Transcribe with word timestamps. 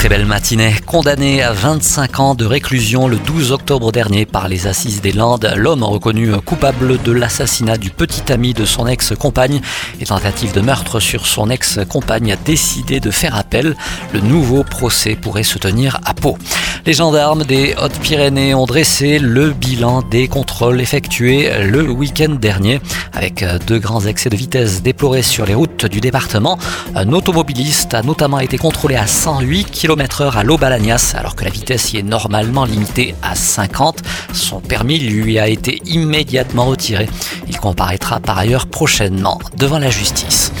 Très 0.00 0.08
belle 0.08 0.24
matinée. 0.24 0.74
Condamné 0.86 1.42
à 1.42 1.52
25 1.52 2.20
ans 2.20 2.34
de 2.34 2.46
réclusion 2.46 3.06
le 3.06 3.18
12 3.18 3.52
octobre 3.52 3.92
dernier 3.92 4.24
par 4.24 4.48
les 4.48 4.66
assises 4.66 5.02
des 5.02 5.12
Landes, 5.12 5.52
l'homme 5.54 5.82
reconnu 5.82 6.32
coupable 6.40 6.96
de 7.02 7.12
l'assassinat 7.12 7.76
du 7.76 7.90
petit 7.90 8.32
ami 8.32 8.54
de 8.54 8.64
son 8.64 8.86
ex-compagne 8.86 9.60
et 10.00 10.06
tentative 10.06 10.54
de 10.54 10.62
meurtre 10.62 11.00
sur 11.00 11.26
son 11.26 11.50
ex-compagne 11.50 12.32
a 12.32 12.36
décidé 12.36 12.98
de 12.98 13.10
faire 13.10 13.36
appel. 13.36 13.76
Le 14.14 14.20
nouveau 14.20 14.64
procès 14.64 15.16
pourrait 15.16 15.42
se 15.42 15.58
tenir 15.58 16.00
à 16.06 16.14
Pau. 16.14 16.38
Les 16.86 16.94
gendarmes 16.94 17.44
des 17.44 17.74
Hautes-Pyrénées 17.80 18.54
ont 18.54 18.64
dressé 18.64 19.18
le 19.18 19.50
bilan 19.50 20.00
des 20.00 20.28
contrôles 20.28 20.80
effectués 20.80 21.50
le 21.62 21.90
week-end 21.90 22.30
dernier 22.30 22.80
avec 23.12 23.44
deux 23.66 23.78
grands 23.78 24.06
excès 24.06 24.30
de 24.30 24.36
vitesse 24.36 24.82
déplorés 24.82 25.22
sur 25.22 25.44
les 25.44 25.54
routes 25.54 25.84
du 25.84 26.00
département. 26.00 26.58
Un 26.94 27.12
automobiliste 27.12 27.92
a 27.92 28.02
notamment 28.02 28.40
été 28.40 28.56
contrôlé 28.56 28.96
à 28.96 29.06
108 29.06 29.70
km 29.70 30.22
heure 30.22 30.38
à 30.38 30.42
l'Aubalagnas 30.42 31.14
alors 31.16 31.36
que 31.36 31.44
la 31.44 31.50
vitesse 31.50 31.92
y 31.92 31.98
est 31.98 32.02
normalement 32.02 32.64
limitée 32.64 33.14
à 33.22 33.34
50. 33.34 33.98
Son 34.32 34.60
permis 34.60 34.98
lui 34.98 35.38
a 35.38 35.48
été 35.48 35.82
immédiatement 35.84 36.64
retiré. 36.64 37.08
Il 37.46 37.58
comparaîtra 37.58 38.20
par 38.20 38.38
ailleurs 38.38 38.66
prochainement 38.66 39.38
devant 39.58 39.78
la 39.78 39.90
justice. 39.90 40.52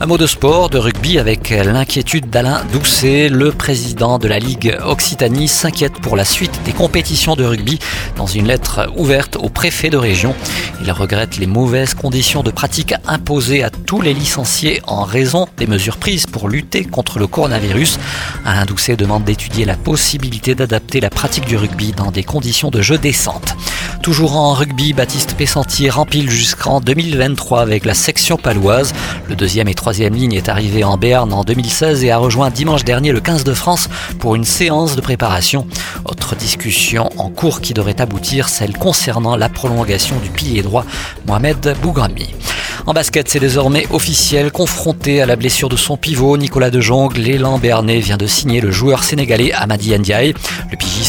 Un 0.00 0.06
mot 0.06 0.16
de 0.16 0.28
sport, 0.28 0.70
de 0.70 0.78
rugby 0.78 1.18
avec 1.18 1.50
l'inquiétude 1.50 2.30
d'Alain 2.30 2.62
Doucet. 2.72 3.28
Le 3.28 3.50
président 3.50 4.20
de 4.20 4.28
la 4.28 4.38
Ligue 4.38 4.78
Occitanie 4.84 5.48
s'inquiète 5.48 5.94
pour 5.94 6.14
la 6.14 6.24
suite 6.24 6.60
des 6.64 6.72
compétitions 6.72 7.34
de 7.34 7.42
rugby 7.42 7.80
dans 8.14 8.28
une 8.28 8.46
lettre 8.46 8.88
ouverte 8.96 9.34
au 9.34 9.48
préfet 9.48 9.90
de 9.90 9.96
région. 9.96 10.36
Il 10.84 10.92
regrette 10.92 11.38
les 11.38 11.48
mauvaises 11.48 11.94
conditions 11.94 12.44
de 12.44 12.52
pratique 12.52 12.94
imposées 13.08 13.64
à 13.64 13.70
tous 13.70 14.00
les 14.00 14.14
licenciés 14.14 14.80
en 14.86 15.02
raison 15.02 15.48
des 15.56 15.66
mesures 15.66 15.96
prises 15.96 16.26
pour 16.26 16.48
lutter 16.48 16.84
contre 16.84 17.18
le 17.18 17.26
coronavirus. 17.26 17.98
Alain 18.44 18.66
Doucet 18.66 18.94
demande 18.94 19.24
d'étudier 19.24 19.64
la 19.64 19.74
possibilité 19.74 20.54
d'adapter 20.54 21.00
la 21.00 21.10
pratique 21.10 21.46
du 21.46 21.56
rugby 21.56 21.90
dans 21.90 22.12
des 22.12 22.22
conditions 22.22 22.70
de 22.70 22.82
jeu 22.82 22.98
décentes. 22.98 23.56
Toujours 24.08 24.36
en 24.36 24.54
rugby, 24.54 24.94
Baptiste 24.94 25.34
Pessantier 25.34 25.90
rempile 25.90 26.30
jusqu'en 26.30 26.80
2023 26.80 27.60
avec 27.60 27.84
la 27.84 27.92
section 27.92 28.38
paloise. 28.38 28.94
Le 29.28 29.36
deuxième 29.36 29.68
et 29.68 29.74
troisième 29.74 30.14
ligne 30.14 30.32
est 30.32 30.48
arrivé 30.48 30.82
en 30.82 30.96
Béarn 30.96 31.30
en 31.30 31.44
2016 31.44 32.04
et 32.04 32.10
a 32.10 32.16
rejoint 32.16 32.48
dimanche 32.48 32.84
dernier 32.84 33.12
le 33.12 33.20
15 33.20 33.44
de 33.44 33.52
France 33.52 33.90
pour 34.18 34.34
une 34.34 34.44
séance 34.46 34.96
de 34.96 35.02
préparation. 35.02 35.66
Autre 36.06 36.36
discussion 36.36 37.10
en 37.18 37.28
cours 37.28 37.60
qui 37.60 37.74
devrait 37.74 38.00
aboutir, 38.00 38.48
celle 38.48 38.72
concernant 38.78 39.36
la 39.36 39.50
prolongation 39.50 40.16
du 40.20 40.30
pilier 40.30 40.62
droit 40.62 40.86
Mohamed 41.26 41.76
Bougrami. 41.82 42.34
En 42.86 42.94
basket, 42.94 43.28
c'est 43.28 43.40
désormais 43.40 43.86
officiel. 43.90 44.50
Confronté 44.50 45.20
à 45.20 45.26
la 45.26 45.36
blessure 45.36 45.68
de 45.68 45.76
son 45.76 45.98
pivot, 45.98 46.38
Nicolas 46.38 46.70
De 46.70 46.80
Jong, 46.80 47.14
l'élan 47.18 47.58
béarnais 47.58 48.00
vient 48.00 48.16
de 48.16 48.26
signer 48.26 48.62
le 48.62 48.70
joueur 48.70 49.04
sénégalais 49.04 49.52
Amadi 49.52 49.92
Ndiaye. 49.98 50.32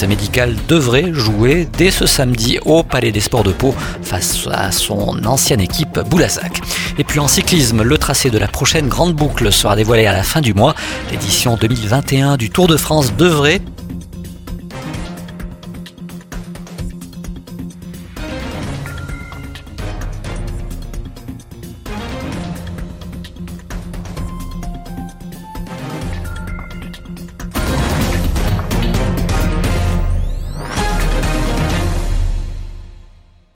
Pigiste 0.00 0.08
médical 0.08 0.56
devrait 0.68 1.12
jouer 1.12 1.68
dès 1.76 1.90
ce 1.90 2.06
samedi 2.06 2.58
au 2.64 2.82
Palais 2.82 3.12
des 3.12 3.20
Sports 3.20 3.42
de 3.42 3.52
Pau 3.52 3.74
face 4.02 4.46
à 4.50 4.72
son 4.72 5.24
ancienne 5.24 5.60
équipe 5.60 5.98
Boulazac. 6.08 6.60
Et 6.98 7.04
puis 7.04 7.18
en 7.18 7.28
cyclisme, 7.28 7.82
le 7.82 7.98
tracé 7.98 8.30
de 8.30 8.38
la 8.38 8.48
prochaine 8.48 8.88
grande 8.88 9.14
boucle 9.14 9.52
sera 9.52 9.76
dévoilé 9.76 10.06
à 10.06 10.12
la 10.12 10.22
fin 10.22 10.40
du 10.40 10.54
mois. 10.54 10.74
L'édition 11.10 11.56
2021 11.56 12.36
du 12.36 12.50
Tour 12.50 12.66
de 12.66 12.76
France 12.76 13.14
devrait 13.16 13.60